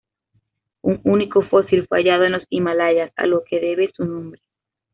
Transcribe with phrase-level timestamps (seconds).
[0.81, 4.41] Un único fósil fue hallado en los Himalayas, a los que debe su nombre.